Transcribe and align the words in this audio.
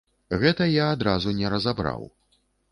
Гэта 0.43 0.67
я 0.69 0.87
адразу 0.95 1.35
не 1.43 1.53
разабраў. 1.57 2.11